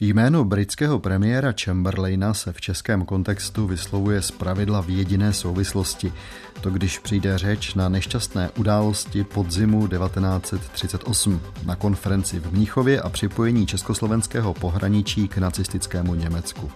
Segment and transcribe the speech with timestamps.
[0.00, 6.12] Jméno britského premiéra Chamberlaina se v českém kontextu vyslovuje z pravidla v jediné souvislosti.
[6.60, 13.66] To když přijde řeč na nešťastné události podzimu 1938 na konferenci v Mnichově a připojení
[13.66, 16.70] československého pohraničí k nacistickému Německu.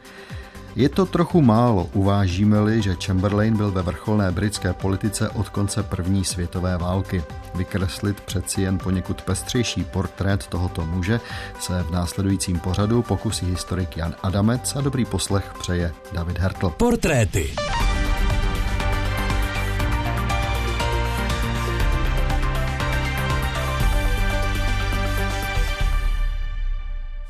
[0.77, 6.25] Je to trochu málo, uvážíme-li, že Chamberlain byl ve vrcholné britské politice od konce první
[6.25, 7.25] světové války.
[7.55, 11.21] Vykreslit přeci jen poněkud pestřejší portrét tohoto muže
[11.61, 16.71] se v následujícím pořadu pokusí historik Jan Adamec a dobrý poslech přeje David Hertl.
[16.71, 17.55] Portréty.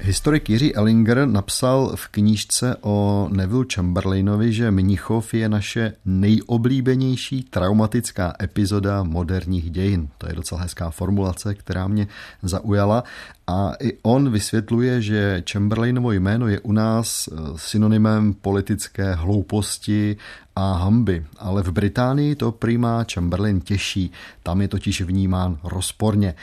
[0.05, 8.35] Historik Jiří Ellinger napsal v knížce o Neville Chamberlainovi, že Mnichov je naše nejoblíbenější traumatická
[8.43, 10.09] epizoda moderních dějin.
[10.19, 12.07] To je docela hezká formulace, která mě
[12.43, 13.05] zaujala.
[13.47, 20.17] A i on vysvětluje, že Chamberlainovo jméno je u nás eh, synonymem politické hlouposti
[20.57, 26.35] a hamby, ale v Británii to prýmá Chamberlain těší, tam je totiž vnímán rozporně.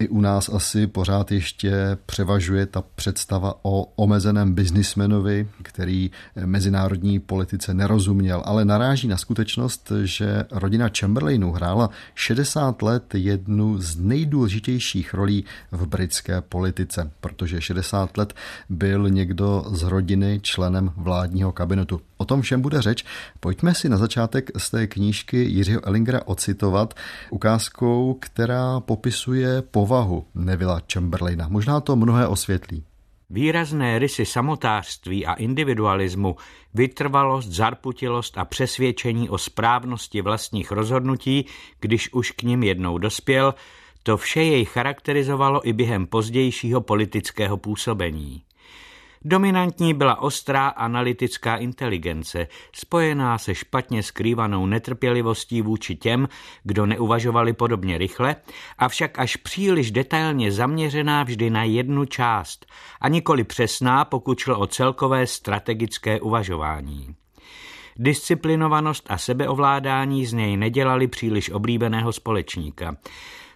[0.00, 1.72] I u nás asi pořád ještě
[2.06, 6.10] převažuje ta představa o omezeném biznismenovi, který
[6.44, 13.96] mezinárodní politice nerozuměl, ale naráží na skutečnost, že rodina Chamberlainu hrála 60 let jednu z
[13.96, 18.34] nejdůležitějších rolí v britské politice, protože 60 let
[18.68, 22.00] byl někdo z rodiny členem vládního kabinetu.
[22.16, 23.04] O tom všem bude řeč.
[23.40, 26.94] Pojďme si na začátek z té knížky Jiřího Ellingera ocitovat
[27.30, 29.89] ukázkou, která popisuje povahu
[30.34, 31.48] Nevilla Chamberlaina.
[31.48, 32.84] Možná to mnohé osvětlí.
[33.30, 36.36] Výrazné rysy samotářství a individualismu,
[36.74, 41.46] vytrvalost, zarputilost a přesvědčení o správnosti vlastních rozhodnutí,
[41.80, 43.54] když už k ním jednou dospěl,
[44.02, 48.42] to vše jej charakterizovalo i během pozdějšího politického působení.
[49.24, 56.28] Dominantní byla ostrá analytická inteligence, spojená se špatně skrývanou netrpělivostí vůči těm,
[56.64, 58.36] kdo neuvažovali podobně rychle,
[58.78, 62.66] avšak až příliš detailně zaměřená vždy na jednu část
[63.00, 67.14] a nikoli přesná, pokud šlo o celkové strategické uvažování.
[67.96, 72.96] Disciplinovanost a sebeovládání z něj nedělali příliš oblíbeného společníka.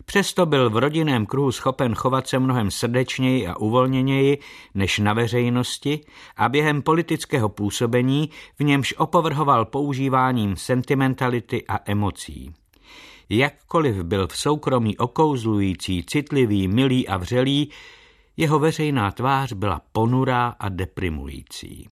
[0.04, 4.38] Přesto byl v rodinném kruhu schopen chovat se mnohem srdečněji a uvolněněji
[4.75, 6.00] než na veřejnosti
[6.37, 12.54] a během politického působení v němž opovrhoval používáním sentimentality a emocí.
[13.28, 17.71] Jakkoliv byl v soukromí okouzlující, citlivý, milý a vřelý,
[18.36, 21.88] jeho veřejná tvář byla ponurá a deprimující.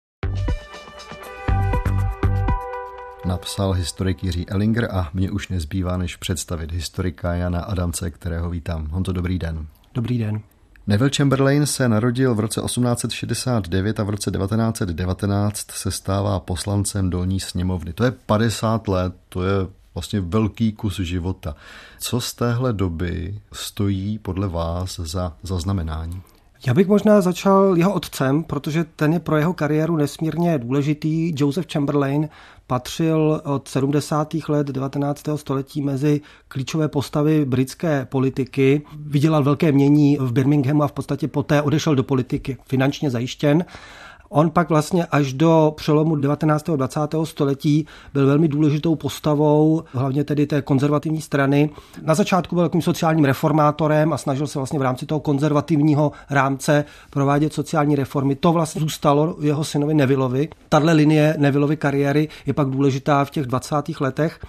[3.27, 8.87] Napsal historik Jiří Ellinger a mě už nezbývá, než představit historika Jana Adamce, kterého vítám.
[8.91, 9.67] Honto, dobrý den.
[9.93, 10.41] Dobrý den.
[10.87, 17.39] Neville Chamberlain se narodil v roce 1869 a v roce 1919 se stává poslancem dolní
[17.39, 17.93] sněmovny.
[17.93, 21.55] To je 50 let, to je vlastně velký kus života.
[21.99, 26.21] Co z téhle doby stojí podle vás za zaznamenání?
[26.67, 31.33] Já bych možná začal jeho otcem, protože ten je pro jeho kariéru nesmírně důležitý.
[31.37, 32.29] Joseph Chamberlain
[32.67, 34.33] patřil od 70.
[34.49, 35.23] let 19.
[35.35, 38.81] století mezi klíčové postavy britské politiky.
[38.99, 43.65] Vydělal velké mění v Birminghamu a v podstatě poté odešel do politiky, finančně zajištěn.
[44.29, 46.69] On pak vlastně až do přelomu 19.
[46.69, 46.99] a 20.
[47.23, 51.69] století byl velmi důležitou postavou, hlavně tedy té konzervativní strany.
[52.01, 56.85] Na začátku byl takovým sociálním reformátorem a snažil se vlastně v rámci toho konzervativního rámce
[57.09, 58.35] provádět sociální reformy.
[58.35, 60.49] To vlastně zůstalo jeho synovi Nevilovi.
[60.69, 63.75] Tahle linie Nevilovy kariéry je pak důležitá v těch 20.
[63.99, 64.39] letech.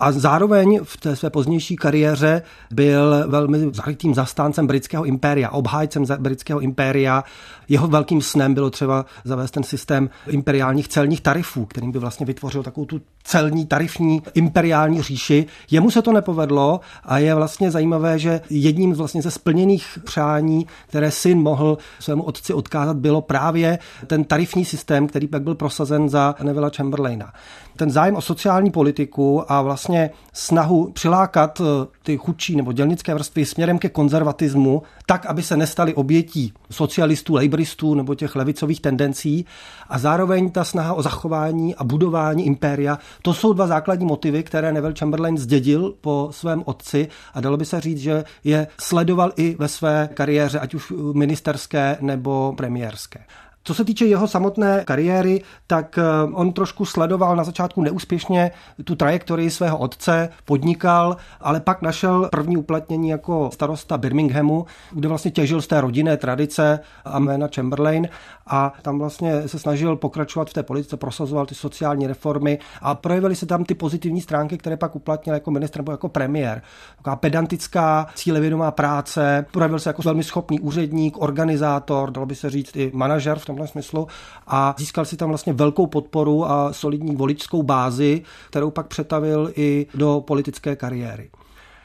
[0.00, 6.60] A zároveň v té své pozdější kariéře byl velmi zarytým zastáncem britského impéria, obhájcem britského
[6.60, 7.24] impéria.
[7.68, 12.62] Jeho velkým snem bylo třeba zavést ten systém imperiálních celních tarifů, kterým by vlastně vytvořil
[12.62, 15.46] takovou tu celní tarifní imperiální říši.
[15.70, 20.66] Jemu se to nepovedlo a je vlastně zajímavé, že jedním z vlastně ze splněných přání,
[20.86, 26.08] které syn mohl svému otci odkázat, bylo právě ten tarifní systém, který pak byl prosazen
[26.08, 27.32] za Neville Chamberlaina
[27.78, 29.87] ten zájem o sociální politiku a vlastně
[30.32, 35.94] snahu přilákat eh, ty chudší nebo dělnické vrstvy směrem ke konzervatismu, tak, aby se nestali
[35.94, 39.46] obětí socialistů, laboristů nebo těch levicových tendencí
[39.88, 44.72] a zároveň ta snaha o zachování a budování impéria, to jsou dva základní motivy, které
[44.72, 49.56] Neville Chamberlain zdědil po svém otci a dalo by se říct, že je sledoval i
[49.58, 53.20] ve své kariéře, ať už ministerské nebo premiérské.
[53.68, 58.50] Co se týče jeho samotné kariéry, tak eh, on trošku sledoval na začátku neúspěšně
[58.84, 65.30] tu trajektorii svého otce, podnikal, ale pak našel první uplatnění jako starosta Birminghamu, kde vlastně
[65.30, 68.08] těžil z té rodinné tradice a jména Chamberlain
[68.46, 73.36] a tam vlastně se snažil pokračovat v té politice, prosazoval ty sociální reformy a projevily
[73.36, 76.62] se tam ty pozitivní stránky, které pak uplatnil jako ministr nebo jako premiér.
[76.96, 82.76] Taková pedantická, cílevědomá práce, projevil se jako velmi schopný úředník, organizátor, dalo by se říct
[82.76, 84.06] i manažer v tomhle smyslu
[84.46, 89.86] a získal si tam vlastně velkou podporu a solidní voličskou bázi, kterou pak přetavil i
[89.94, 91.30] do politické kariéry.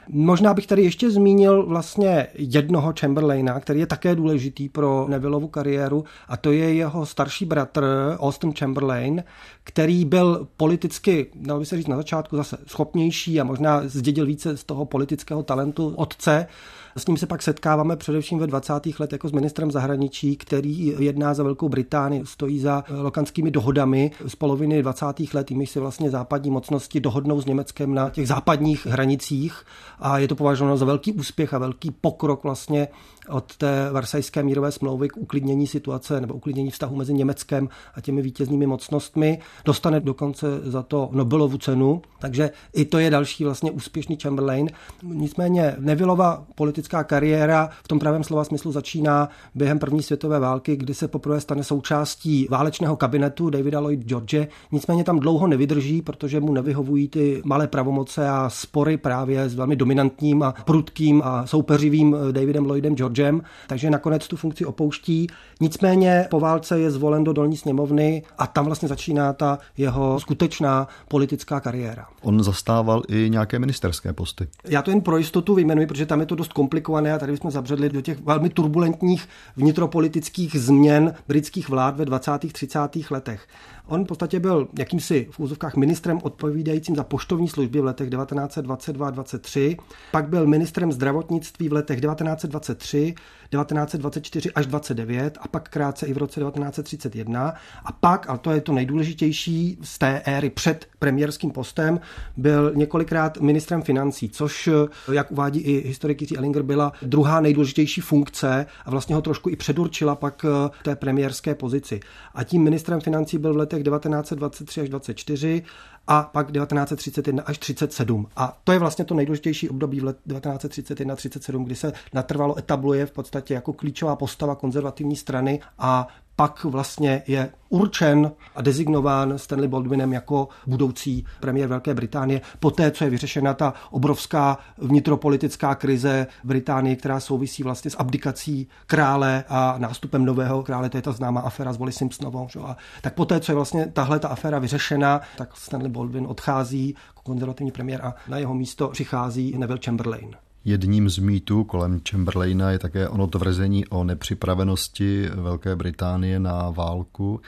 [0.08, 6.04] Možná bych tady ještě zmínil vlastně jednoho Chamberlaina, který je také důležitý pro Nevillovu kariéru
[6.28, 7.84] a to je jeho starší bratr
[8.18, 9.24] Austin Chamberlain,
[9.64, 14.56] který byl politicky, dalo by se říct na začátku zase schopnější a možná zdědil více
[14.56, 16.46] z toho politického talentu otce,
[16.96, 18.72] s ním se pak setkáváme především ve 20.
[18.72, 24.34] letech jako s ministrem zahraničí, který jedná za Velkou Británii, stojí za lokanskými dohodami z
[24.34, 25.06] poloviny 20.
[25.34, 29.62] let, jimiž se vlastně západní mocnosti dohodnou s Německem na těch západních hranicích
[29.98, 32.88] a je to považováno za velký úspěch a velký pokrok vlastně
[33.28, 38.22] od té Varsajské mírové smlouvy k uklidnění situace nebo uklidnění vztahu mezi Německem a těmi
[38.22, 39.38] vítěznými mocnostmi.
[39.64, 44.68] Dostane dokonce za to Nobelovu cenu, takže i to je další vlastně úspěšný Chamberlain.
[45.02, 50.94] Nicméně Nevillova politická kariéra v tom pravém slova smyslu začíná během první světové války, kdy
[50.94, 54.46] se poprvé stane součástí válečného kabinetu Davida Lloyd George.
[54.72, 59.76] Nicméně tam dlouho nevydrží, protože mu nevyhovují ty malé pravomoce a spory právě s velmi
[59.76, 65.26] dominantním a prudkým a soupeřivým Davidem Lloydem George Georgem, takže nakonec tu funkci opouští.
[65.60, 70.88] Nicméně po válce je zvolen do dolní sněmovny a tam vlastně začíná ta jeho skutečná
[71.08, 72.06] politická kariéra.
[72.22, 74.48] On zastával i nějaké ministerské posty.
[74.64, 76.73] Já to jen pro jistotu vyjmenuji, protože tam je to dost komplikované
[77.12, 82.32] a tady jsme zabředli do těch velmi turbulentních vnitropolitických změn britských vlád ve 20.
[82.52, 82.78] 30.
[83.10, 83.46] letech.
[83.86, 89.76] On v podstatě byl jakýmsi v úzovkách ministrem odpovídajícím za poštovní služby v letech 1922-23,
[90.12, 93.14] pak byl ministrem zdravotnictví v letech 1923,
[93.50, 97.54] 1924 až 29 a pak krátce i v roce 1931
[97.84, 102.00] a pak, a to je to nejdůležitější z té éry před premiérským postem,
[102.36, 104.68] byl několikrát ministrem financí, což,
[105.12, 109.56] jak uvádí i historik Jiří Ellinger, byla druhá nejdůležitější funkce a vlastně ho trošku i
[109.56, 110.46] předurčila pak
[110.82, 112.00] té premiérské pozici.
[112.34, 115.62] A tím ministrem financí byl v letech 1923 až 24
[116.06, 118.28] a pak 1931 až 37.
[118.36, 123.10] A to je vlastně to nejdůležitější období v let 1931-37, kdy se natrvalo etabluje v
[123.10, 130.12] podstatě jako klíčová postava konzervativní strany a pak vlastně je určen a designován Stanley Baldwinem
[130.12, 137.20] jako budoucí premiér Velké Británie, poté, co je vyřešena ta obrovská vnitropolitická krize Británii, která
[137.20, 141.78] souvisí vlastně s abdikací krále a nástupem nového krále, to je ta známá aféra s
[141.78, 142.48] Wally Simpsonovou.
[142.50, 142.60] Že?
[142.60, 147.22] A tak poté, co je vlastně tahle ta aféra vyřešena, tak Stanley Baldwin odchází jako
[147.22, 150.36] konzervativní premiér a na jeho místo přichází Neville Chamberlain.
[150.66, 157.40] Jedním z mýtů kolem Chamberlaina je také ono tvrzení o nepřipravenosti Velké Británie na válku.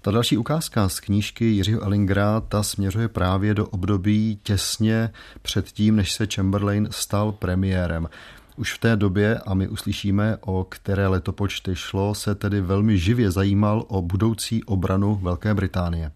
[0.00, 5.10] Ta další ukázka z knížky Jiřího Ellingera, ta směřuje právě do období těsně
[5.42, 8.08] před tím, než se Chamberlain stal premiérem.
[8.56, 13.30] Už v té době, a my uslyšíme, o které letopočty šlo, se tedy velmi živě
[13.30, 16.10] zajímal o budoucí obranu Velké Británie.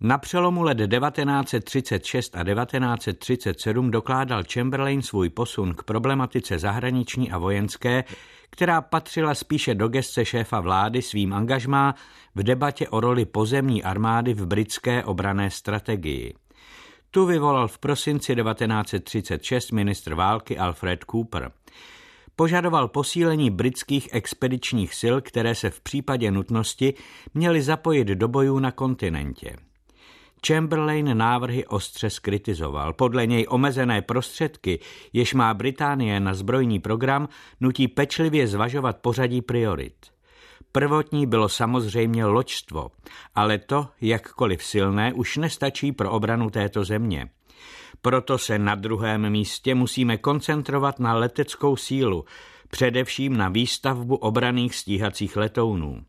[0.00, 8.04] Na přelomu let 1936 a 1937 dokládal Chamberlain svůj posun k problematice zahraniční a vojenské,
[8.50, 11.94] která patřila spíše do gestce šéfa vlády svým angažmá
[12.34, 16.34] v debatě o roli pozemní armády v britské obrané strategii.
[17.10, 21.50] Tu vyvolal v prosinci 1936 ministr války Alfred Cooper.
[22.36, 26.94] Požadoval posílení britských expedičních sil, které se v případě nutnosti
[27.34, 29.56] měly zapojit do bojů na kontinentě.
[30.46, 32.92] Chamberlain návrhy ostře skritizoval.
[32.92, 34.78] Podle něj omezené prostředky,
[35.12, 37.28] jež má Británie na zbrojní program,
[37.60, 39.94] nutí pečlivě zvažovat pořadí priorit.
[40.72, 42.90] Prvotní bylo samozřejmě loďstvo,
[43.34, 47.28] ale to, jakkoliv silné, už nestačí pro obranu této země.
[48.02, 52.24] Proto se na druhém místě musíme koncentrovat na leteckou sílu,
[52.70, 56.00] především na výstavbu obraných stíhacích letounů.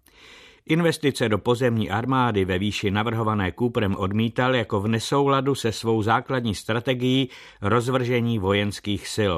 [0.70, 6.56] Investice do pozemní armády ve výši navrhované Cooperem odmítal jako v nesouladu se svou základní
[6.56, 7.30] strategií
[7.62, 9.36] rozvržení vojenských sil.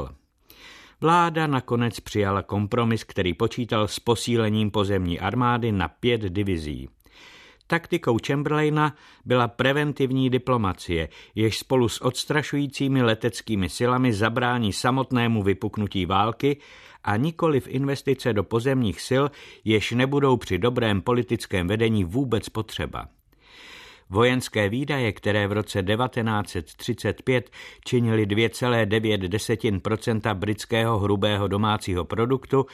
[1.02, 6.90] Vláda nakonec přijala kompromis, který počítal s posílením pozemní armády na pět divizí.
[7.68, 8.96] Taktikou Chamberlaina
[9.26, 16.58] byla preventivní diplomacie, jež spolu s odstrašujícími leteckými silami zabrání samotnému vypuknutí války
[17.10, 19.26] a nikoli v investice do pozemních sil,
[19.66, 23.08] jež nebudou při dobrém politickém vedení vůbec potřeba.
[24.10, 27.50] Vojenské výdaje, které v roce 1935
[27.86, 32.66] činily 2,9% britského hrubého domácího produktu,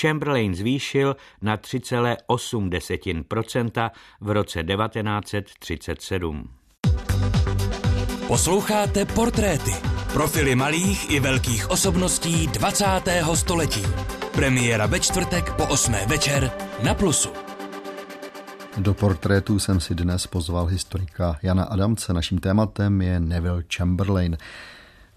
[0.00, 6.48] Chamberlain zvýšil na 3,8% v roce 1937.
[8.26, 9.72] Posloucháte portréty,
[10.12, 12.84] profily malých i velkých osobností 20.
[13.34, 13.82] století.
[14.34, 15.94] Premiéra ve čtvrtek po 8.
[16.06, 16.50] večer
[16.82, 17.28] na Plusu.
[18.78, 22.12] Do portrétu jsem si dnes pozval historika Jana Adamce.
[22.12, 24.36] Naším tématem je Neville Chamberlain.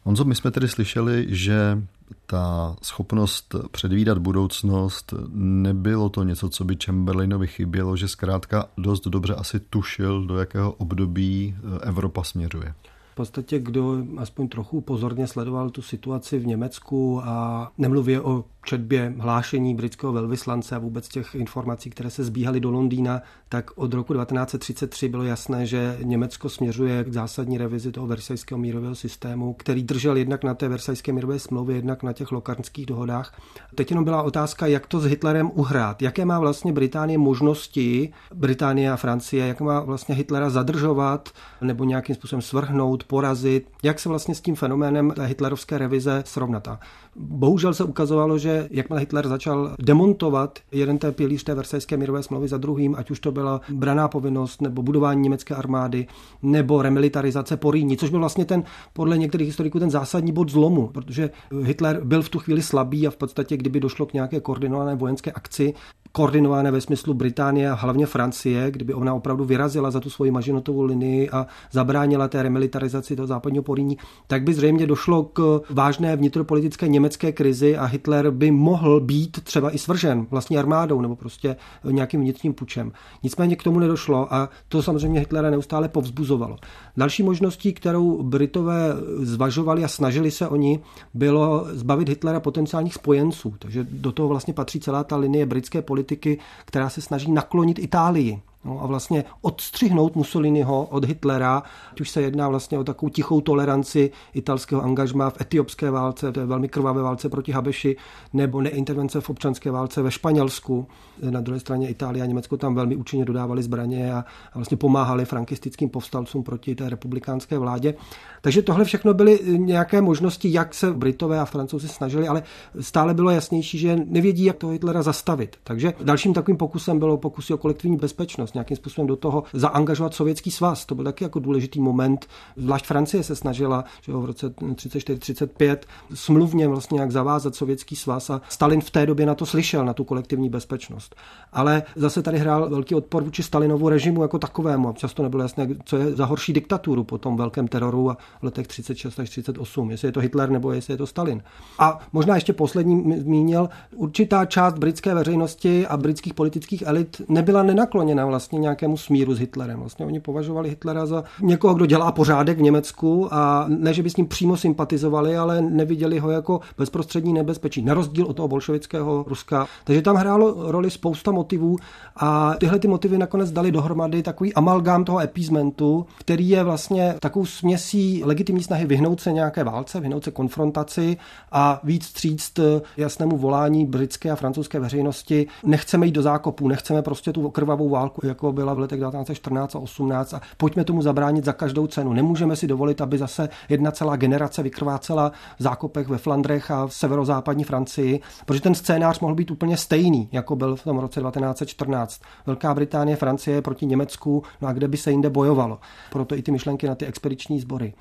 [0.04, 1.82] Honzo, my jsme tedy slyšeli, že
[2.26, 9.36] ta schopnost předvídat budoucnost, nebylo to něco, co by Chamberlainovi chybělo, že zkrátka dost dobře
[9.36, 12.74] asi tušil, do jakého období Evropa směřuje.
[13.14, 19.14] V podstatě, kdo aspoň trochu pozorně sledoval tu situaci v Německu a nemluvě o četbě
[19.18, 24.14] hlášení britského velvyslance a vůbec těch informací, které se zbíhaly do Londýna, tak od roku
[24.14, 30.18] 1933 bylo jasné, že Německo směřuje k zásadní revizi toho versajského mírového systému, který držel
[30.18, 33.42] jednak na té versajské mírové smlouvě, jednak na těch lokarnských dohodách.
[33.76, 36.02] Teď jenom byla otázka, jak to s Hitlerem uhrát.
[36.02, 41.30] Jaké má vlastně Británie možnosti, Británie a Francie, jak má vlastně Hitlera zadržovat
[41.62, 46.68] nebo nějakým způsobem svrhnout, porazit, jak se vlastně s tím fenoménem té hitlerovské revize srovnat.
[46.68, 46.80] A
[47.16, 52.48] bohužel se ukazovalo, že jakmile Hitler začal demontovat jeden té pilíř té versajské mírové smlouvy
[52.48, 56.08] za druhým, ať už to byla braná povinnost, nebo budování německé armády,
[56.42, 61.30] nebo remilitarizace Poríní, což byl vlastně ten, podle některých historiků, ten zásadní bod zlomu, protože
[61.62, 65.32] Hitler byl v tu chvíli slabý a v podstatě, kdyby došlo k nějaké koordinované vojenské
[65.32, 65.74] akci,
[66.12, 70.84] koordinované ve smyslu Británie a hlavně Francie, kdyby ona opravdu vyrazila za tu svoji mažinotovou
[70.84, 73.98] linii a zabránila té remilitarizaci toho západního Poríní,
[74.28, 79.76] tak by zřejmě došlo k vážné vnitropolitické německé krizi a Hitler by mohl být třeba
[79.76, 81.56] i svržen vlastní armádou nebo prostě
[81.92, 82.92] nějakým vnitřním pučem.
[83.24, 86.58] Nicméně k tomu nedošlo a to samozřejmě Hitlera neustále povzbuzovalo.
[86.98, 90.80] Další možností, kterou Britové zvažovali a snažili se oni,
[91.14, 93.54] bylo zbavit Hitlera potenciálních spojenců.
[93.60, 98.42] Takže do toho vlastně patří celá ta linie britské politiky, která se snaží naklonit Itálii
[98.66, 103.42] No a vlastně odstřihnout Mussoliniho od Hitlera, ať už se jedná vlastně o takovou tichou
[103.42, 107.96] toleranci italského angažma v etiopské válce, je velmi krvavé válce proti Habeši,
[108.34, 110.88] nebo neintervence v občanské válce ve Španělsku.
[111.30, 114.18] Na druhé straně Itálie a Německo tam velmi účinně dodávali zbraně a,
[114.54, 117.94] a vlastně pomáhali frankistickým povstalcům proti té republikánské vládě.
[118.42, 122.44] Takže tohle všechno byly nějaké možnosti, jak se Britové a Francouzi snažili, ale
[122.80, 125.56] stále bylo jasnější, že nevědí, jak toho Hitlera zastavit.
[125.64, 130.52] Takže dalším takovým pokusem bylo pokusy o kolektivní bezpečnost nějakým způsobem do toho zaangažovat Sovětský
[130.52, 130.86] svaz.
[130.86, 132.28] To byl taky jako důležitý moment.
[132.56, 135.78] Zvlášť Francie se snažila že v roce 34-35
[136.14, 139.94] smluvně vlastně jak zavázat Sovětský svaz a Stalin v té době na to slyšel, na
[139.94, 141.16] tu kolektivní bezpečnost.
[141.54, 144.90] Ale zase tady hrál velký odpor vůči Stalinovu režimu jako takovému.
[144.90, 148.44] A často nebylo jasné, co je za horší diktaturu po tom velkém teroru a v
[148.44, 151.44] letech 36 až 38, jestli je to Hitler nebo jestli je to Stalin.
[151.80, 158.26] A možná ještě poslední zmínil, určitá část britské veřejnosti a britských politických elit nebyla nenakloněna
[158.26, 159.80] vlastně vlastně nějakému smíru s Hitlerem.
[159.80, 164.10] Vlastně oni považovali Hitlera za někoho, kdo dělá pořádek v Německu a ne, že by
[164.10, 169.26] s ním přímo sympatizovali, ale neviděli ho jako bezprostřední nebezpečí, na rozdíl od toho bolševického
[169.28, 169.68] Ruska.
[169.84, 171.78] Takže tam hrálo roli spousta motivů
[172.16, 177.46] a tyhle ty motivy nakonec dali dohromady takový amalgám toho epizmentu, který je vlastně takovou
[177.46, 181.18] směsí legitimní snahy vyhnout se nějaké válce, vyhnout se konfrontaci
[181.52, 182.60] a víc stříct
[182.98, 185.48] jasnému volání britské a francouzské veřejnosti.
[185.66, 189.80] Nechceme jít do zákopů, nechceme prostě tu krvavou válku jako byla v letech 1914 a
[189.80, 192.14] 18 a pojďme tomu zabránit za každou cenu.
[192.14, 196.94] Nemůžeme si dovolit, aby zase jedna celá generace vykrvácela v zákopech ve Flandrech a v
[196.94, 202.22] severozápadní Francii, protože ten scénář mohl být úplně stejný, jako byl v tom roce 1914.
[202.46, 205.80] Velká Británie, Francie proti Německu, no a kde by se jinde bojovalo.
[206.12, 207.94] Proto i ty myšlenky na ty expediční sbory.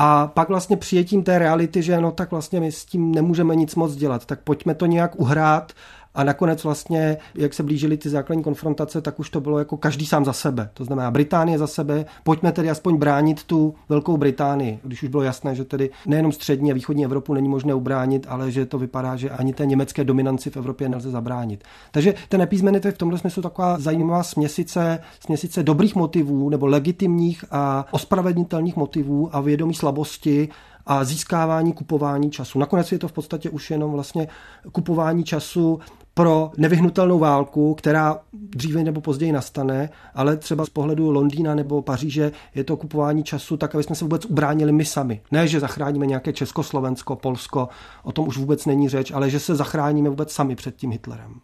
[0.00, 3.74] A pak vlastně přijetím té reality, že no tak vlastně my s tím nemůžeme nic
[3.74, 5.72] moc dělat, tak pojďme to nějak uhrát
[6.14, 10.06] a nakonec vlastně, jak se blížily ty základní konfrontace, tak už to bylo jako každý
[10.06, 10.70] sám za sebe.
[10.74, 15.22] To znamená Británie za sebe, pojďme tedy aspoň bránit tu Velkou Británii, když už bylo
[15.22, 19.16] jasné, že tedy nejenom střední a východní Evropu není možné ubránit, ale že to vypadá,
[19.16, 21.64] že ani té německé dominanci v Evropě nelze zabránit.
[21.90, 27.44] Takže ten epizmenit je v tomhle smyslu taková zajímavá směsice, směsice dobrých motivů nebo legitimních
[27.50, 30.48] a ospravedlnitelných motivů a vědomí slabosti
[30.88, 32.58] a získávání, kupování času.
[32.58, 34.28] Nakonec je to v podstatě už jenom vlastně
[34.72, 35.80] kupování času
[36.14, 42.32] pro nevyhnutelnou válku, která dříve nebo později nastane, ale třeba z pohledu Londýna nebo Paříže
[42.54, 45.20] je to kupování času tak, aby jsme se vůbec ubránili my sami.
[45.30, 47.68] Ne, že zachráníme nějaké Československo, Polsko,
[48.02, 51.40] o tom už vůbec není řeč, ale že se zachráníme vůbec sami před tím Hitlerem.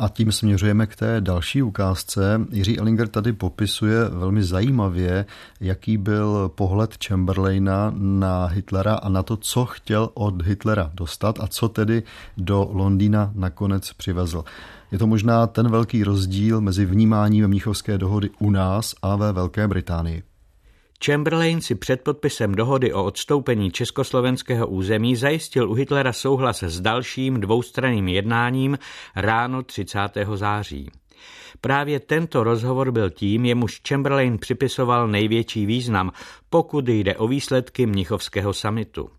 [0.00, 2.40] A tím směřujeme k té další ukázce.
[2.50, 5.26] Jiří Ellinger tady popisuje velmi zajímavě,
[5.60, 11.46] jaký byl pohled Chamberlaina na Hitlera a na to, co chtěl od Hitlera dostat a
[11.46, 12.02] co tedy
[12.36, 14.44] do Londýna nakonec přivezl.
[14.92, 19.68] Je to možná ten velký rozdíl mezi vnímáním Mnichovské dohody u nás a ve Velké
[19.68, 20.22] Británii.
[21.04, 27.40] Chamberlain si před podpisem dohody o odstoupení československého území zajistil u Hitlera souhlas s dalším
[27.40, 28.78] dvoustranným jednáním
[29.16, 29.98] ráno 30.
[30.34, 30.90] září.
[31.60, 36.12] Právě tento rozhovor byl tím, jemuž Chamberlain připisoval největší význam,
[36.50, 39.17] pokud jde o výsledky Mnichovského samitu.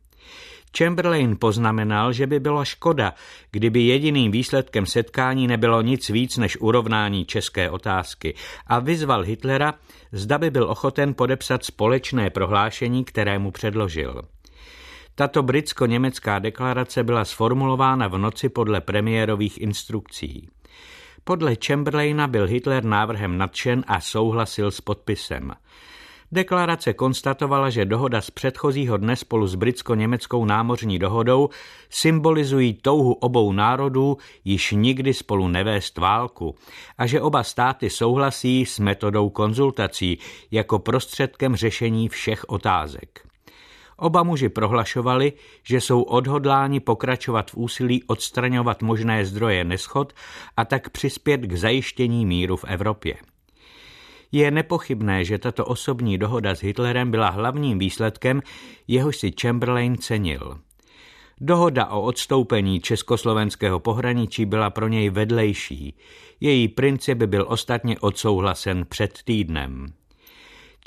[0.78, 3.14] Chamberlain poznamenal, že by byla škoda,
[3.52, 8.36] kdyby jediným výsledkem setkání nebylo nic víc než urovnání české otázky
[8.68, 9.74] a vyzval Hitlera,
[10.12, 14.22] zda by byl ochoten podepsat společné prohlášení, kterému předložil.
[15.16, 20.50] Tato britsko-německá deklarace byla sformulována v noci podle premiérových instrukcí.
[21.24, 25.52] Podle Chamberlaina byl Hitler návrhem nadšen a souhlasil s podpisem.
[26.32, 31.50] Deklarace konstatovala, že dohoda z předchozího dne spolu s britsko-německou námořní dohodou
[31.90, 36.56] symbolizují touhu obou národů již nikdy spolu nevést válku
[36.98, 40.20] a že oba státy souhlasí s metodou konzultací
[40.52, 43.28] jako prostředkem řešení všech otázek.
[43.98, 45.34] Oba muži prohlašovali,
[45.64, 50.14] že jsou odhodláni pokračovat v úsilí odstraňovat možné zdroje neschod
[50.58, 53.16] a tak přispět k zajištění míru v Evropě.
[54.32, 58.42] Je nepochybné, že tato osobní dohoda s Hitlerem byla hlavním výsledkem,
[58.88, 60.60] jehož si Chamberlain cenil.
[61.42, 65.98] Dohoda o odstoupení československého pohraničí byla pro něj vedlejší.
[66.40, 69.94] Její princip byl ostatně odsouhlasen před týdnem.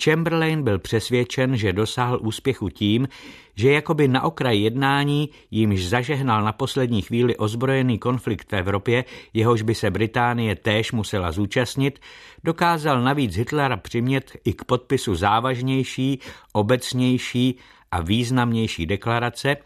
[0.04, 3.09] Chamberlain byl přesvědčen, že dosáhl úspěchu tím,
[3.54, 9.04] že jakoby na okraj jednání jimž zažehnal na poslední chvíli ozbrojený konflikt v Evropě,
[9.35, 12.00] jehož by se Británie též musela zúčastnit,
[12.44, 16.21] dokázal navíc Hitlera přimět i k podpisu závažnější,
[16.52, 17.59] obecnější
[17.90, 19.56] a významnější deklarace,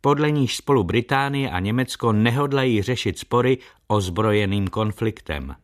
[0.00, 5.54] podle níž spolu Británie a Německo nehodlají řešit spory ozbrojeným konfliktem.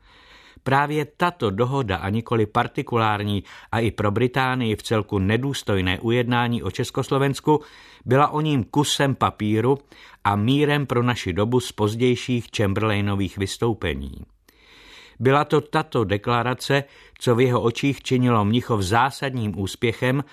[0.67, 6.71] Právě tato dohoda a nikoli partikulární a i pro Británii v celku nedůstojné ujednání o
[6.71, 7.61] Československu
[8.05, 9.79] byla o ním kusem papíru
[10.25, 14.13] a mírem pro naši dobu z pozdějších Chamberlainových vystoupení.
[15.21, 16.85] Byla to tato deklarace,
[17.19, 20.25] co v jeho očích činilo Mnichov zásadním úspěchem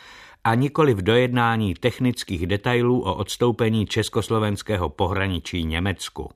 [0.44, 6.30] a nikoli v dojednání technických detailů o odstoupení československého pohraničí Německu.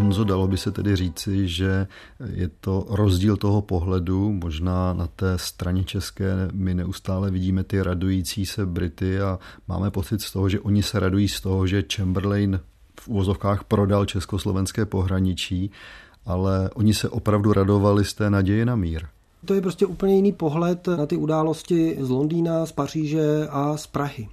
[0.00, 1.86] Honzo, dalo by se tedy říci, že
[2.32, 8.46] je to rozdíl toho pohledu, možná na té straně české my neustále vidíme ty radující
[8.46, 12.60] se Brity a máme pocit z toho, že oni se radují z toho, že Chamberlain
[13.00, 15.70] v úvozovkách prodal československé pohraničí,
[16.26, 19.02] ale oni se opravdu radovali z té naděje na mír.
[19.44, 23.86] To je prostě úplně jiný pohled na ty události z Londýna, z Paříže a z
[23.86, 24.28] Prahy.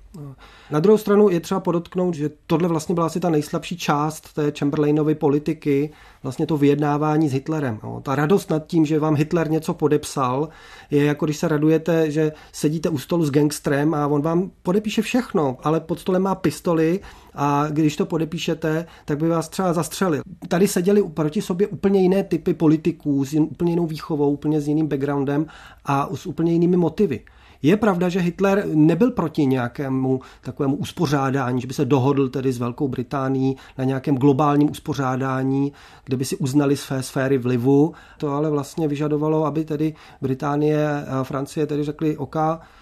[0.72, 4.52] Na druhou stranu je třeba podotknout, že tohle vlastně byla asi ta nejslabší část té
[4.60, 5.90] Chamberlainovy politiky,
[6.24, 7.80] vlastně to vyjednávání s Hitlerem.
[8.04, 10.50] Ta radost nad tím, že vám Hitler něco podepsal,
[10.92, 15.02] je jako když se radujete, že sedíte u stolu s gangstrem a on vám podepíše
[15.02, 17.00] všechno, ale pod stolem má pistoli
[17.34, 20.22] a když to podepíšete, tak by vás třeba zastřelil.
[20.48, 24.88] Tady seděli proti sobě úplně jiné typy politiků, s úplně jinou výchovou, úplně s jiným
[24.88, 25.46] backgroundem
[25.86, 27.20] a s úplně jinými motivy.
[27.62, 32.58] Je pravda, že Hitler nebyl proti nějakému takovému uspořádání, že by se dohodl tedy s
[32.58, 35.74] Velkou Británií na nějakém globálním uspořádání,
[36.06, 37.94] kde by si uznali své sféry vlivu.
[38.18, 42.36] To ale vlastně vyžadovalo, aby tedy Británie a Francie tedy řekli, OK,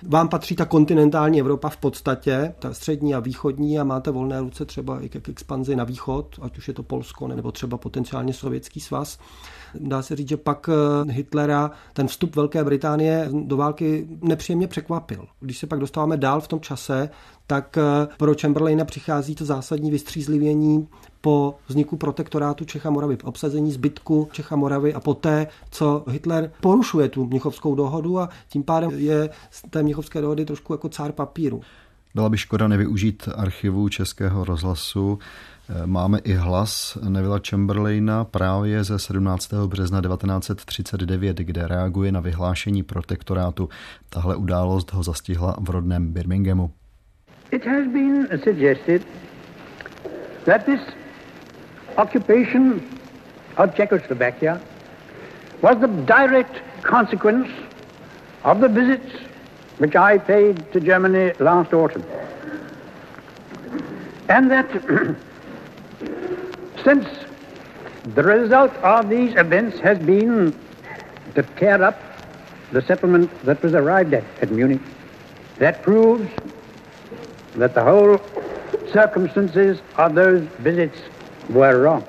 [0.08, 4.66] vám patří ta kontinentální Evropa v podstatě, ta střední a východní a máte volné ruce
[4.66, 8.80] třeba i k expanzi na východ, ať už je to Polsko nebo třeba potenciálně Sovětský
[8.80, 9.20] svaz.
[9.80, 15.28] Dá se říct, že pak eh, Hitlera ten vstup Velké Británie do války nepříjemně překvapil.
[15.40, 17.10] Když se pak dostáváme dál v tom čase,
[17.48, 20.88] tak eh, pro Chamberlaina přichází to zásadní vystřízlivění
[21.22, 27.26] po vzniku protektorátu Čecha Moravy, obsazení zbytku Čecha Moravy a poté, co Hitler porušuje tu
[27.26, 31.62] Mnichovskou dohodu a tím pádem je z té Mnichovské dohody trošku jako cár papíru.
[32.16, 35.20] Byla by škoda nevyužít archivu Českého rozhlasu
[35.86, 39.54] Máme i hlas Nevilla Chamberlaina právě ze 17.
[39.54, 43.70] března 1939, kde reaguje na vyhlášení protektorátu.
[44.10, 46.72] Tahle událost ho zastihla v rodném Birminghamu.
[47.52, 49.02] It has been suggested
[50.46, 50.82] that this
[51.98, 52.82] occupation
[53.58, 54.60] of Czechoslovakia
[55.62, 57.50] was the direct consequence
[58.44, 59.14] of the visits
[59.80, 62.04] which I paid to Germany last autumn.
[64.30, 64.66] And that
[66.86, 67.08] since
[68.14, 70.54] the result of these events has been
[71.34, 71.98] to tear up
[72.72, 74.86] the settlement that was arrived at at Munich,
[75.58, 76.30] that proves
[77.58, 78.20] that the whole
[78.94, 81.00] circumstances of those visits
[81.50, 82.04] were wrong.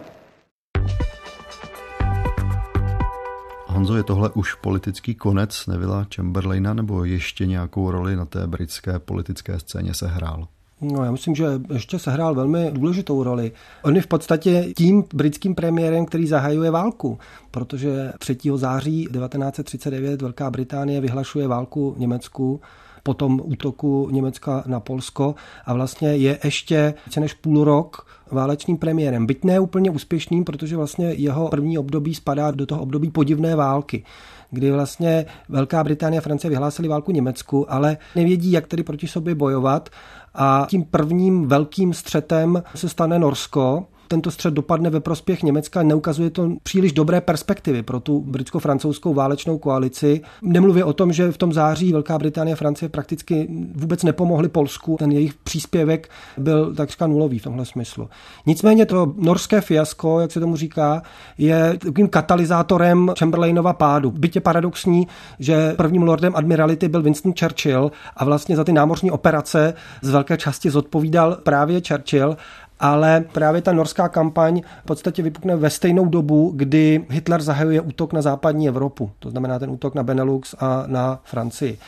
[3.67, 8.99] Honzo, je tohle už politický konec Nevila Chamberlaina nebo ještě nějakou roli na té britské
[8.99, 10.49] politické scéně se hrál?
[10.81, 13.53] No, já myslím, že ještě se hrál velmi důležitou roli.
[13.83, 17.19] On je v podstatě tím britským premiérem, který zahajuje válku,
[17.51, 18.37] protože 3.
[18.55, 22.61] září 1939 Velká Británie vyhlašuje válku Německu
[23.03, 25.35] po tom útoku Německa na Polsko
[25.65, 29.27] a vlastně je ještě více než půl rok válečným premiérem.
[29.27, 34.05] Byť ne úplně úspěšným, protože vlastně jeho první období spadá do toho období podivné války
[34.51, 39.35] kdy vlastně Velká Británie a Francie vyhlásili válku Německu, ale nevědí, jak tedy proti sobě
[39.35, 39.89] bojovat.
[40.37, 46.31] A tím prvním velkým střetem se stane Norsko, tento střed dopadne ve prospěch Německa, neukazuje
[46.31, 50.21] to příliš dobré perspektivy pro tu britsko-francouzskou válečnou koalici.
[50.43, 54.97] Nemluvě o tom, že v tom září Velká Británie a Francie prakticky vůbec nepomohli Polsku.
[54.99, 58.09] Ten jejich příspěvek byl takřka nulový v tomhle smyslu.
[58.47, 61.03] Nicméně to norské fiasko, jak se tomu říká,
[61.39, 64.11] je takovým katalyzátorem Chamberlainova pádu.
[64.11, 69.11] Byť je paradoxní, že prvním lordem admirality byl Winston Churchill a vlastně za ty námořní
[69.11, 72.37] operace z velké části zodpovídal právě Churchill
[72.81, 78.13] ale právě ta norská kampaň v podstatě vypukne ve stejnou dobu, kdy Hitler zahajuje útok
[78.13, 81.79] na západní Evropu, to znamená ten útok na Benelux a na Francii.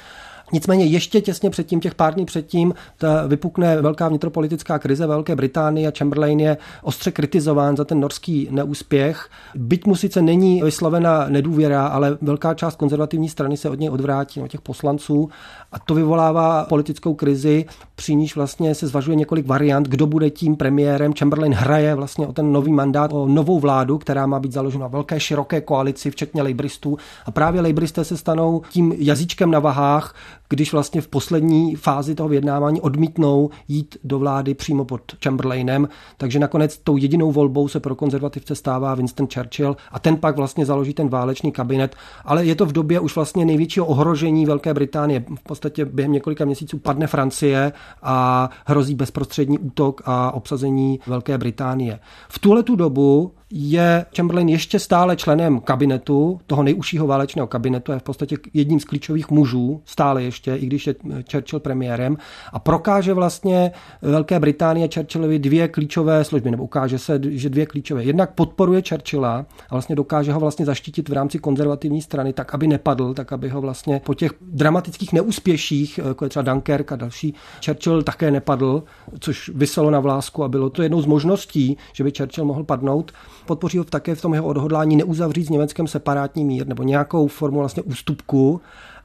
[0.52, 5.88] Nicméně ještě těsně předtím, těch pár dní předtím, ta vypukne velká vnitropolitická krize Velké Británie
[5.88, 9.28] a Chamberlain je ostře kritizován za ten norský neúspěch.
[9.54, 14.40] Byť mu sice není vyslovena nedůvěra, ale velká část konzervativní strany se od něj odvrátí,
[14.40, 15.30] od těch poslanců
[15.72, 20.56] a to vyvolává politickou krizi, při níž vlastně se zvažuje několik variant, kdo bude tím
[20.56, 21.12] premiérem.
[21.18, 24.88] Chamberlain hraje vlastně o ten nový mandát, o novou vládu, která má být založena na
[24.88, 26.98] velké, široké koalici, včetně lejbristů.
[27.26, 30.14] A právě lejbristé se stanou tím jazyčkem na vahách,
[30.48, 35.88] když vlastně v poslední fázi toho vyjednávání odmítnou jít do vlády přímo pod Chamberlainem.
[36.16, 40.66] Takže nakonec tou jedinou volbou se pro konzervativce stává Winston Churchill a ten pak vlastně
[40.66, 41.96] založí ten válečný kabinet.
[42.24, 45.24] Ale je to v době už vlastně největšího ohrožení Velké Británie.
[45.38, 51.98] V podstatě během několika měsíců padne Francie a hrozí bezprostřední útok a obsazení Velké Británie.
[52.28, 57.98] V tuhle tu dobu je Chamberlain ještě stále členem kabinetu, toho nejužšího válečného kabinetu, je
[57.98, 60.94] v podstatě jedním z klíčových mužů, stále ještě, i když je
[61.32, 62.16] Churchill premiérem,
[62.52, 63.70] a prokáže vlastně
[64.02, 68.04] Velké Británie Churchillovi dvě klíčové služby, nebo ukáže se, že dvě klíčové.
[68.04, 72.66] Jednak podporuje Churchilla a vlastně dokáže ho vlastně zaštítit v rámci konzervativní strany, tak aby
[72.66, 77.34] nepadl, tak aby ho vlastně po těch dramatických neúspěších, jako je třeba Dunkirk a další,
[77.64, 78.82] Churchill také nepadl,
[79.20, 83.12] což vyselo na vlásku a bylo to jednou z možností, že by Churchill mohl padnout
[83.48, 87.58] podpoří ho také v tom jeho odhodlání neuzavřít s Německem separátní mír nebo nějakou formu
[87.58, 88.60] vlastně ústupku.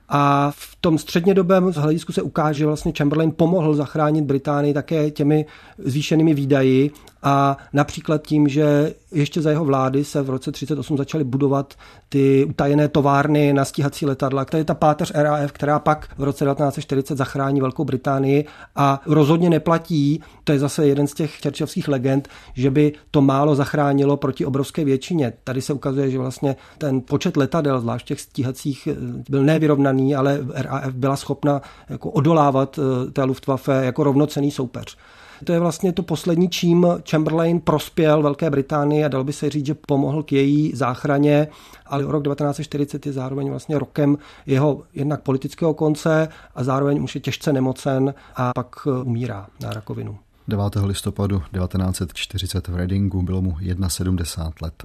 [0.09, 5.45] A v tom střednědobém hledisku se ukáže, vlastně Chamberlain pomohl zachránit Británii také těmi
[5.77, 6.91] zvýšenými výdaji
[7.23, 11.73] a například tím, že ještě za jeho vlády se v roce 38 začaly budovat
[12.09, 14.45] ty utajené továrny na stíhací letadla.
[14.45, 19.49] To je ta páteř RAF, která pak v roce 1940 zachrání Velkou Británii a rozhodně
[19.49, 24.45] neplatí, to je zase jeden z těch čerčovských legend, že by to málo zachránilo proti
[24.45, 25.33] obrovské většině.
[25.43, 28.87] Tady se ukazuje, že vlastně ten počet letadel, zvlášť těch stíhacích,
[29.29, 34.97] byl nevyrovnaný, ale RAF byla schopna jako odolávat eh, té Luftwaffe jako rovnocený soupeř.
[35.43, 39.65] To je vlastně to poslední, čím Chamberlain prospěl Velké Británii a dal by se říct,
[39.65, 41.47] že pomohl k její záchraně,
[41.85, 47.21] ale rok 1940 je zároveň vlastně rokem jeho jednak politického konce a zároveň už je
[47.21, 50.17] těžce nemocen a pak umírá na rakovinu.
[50.47, 50.75] 9.
[50.85, 54.83] listopadu 1940 v Readingu bylo mu 71 let.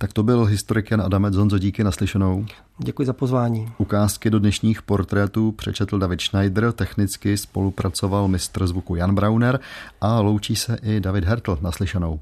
[0.00, 1.36] Tak to byl historik Jan Adamec.
[1.36, 2.46] Honzo, díky naslyšenou.
[2.78, 3.72] Děkuji za pozvání.
[3.78, 9.60] Ukázky do dnešních portrétů přečetl David Schneider, technicky spolupracoval mistr zvuku Jan Brauner
[10.00, 12.20] a loučí se i David Hertl naslyšenou.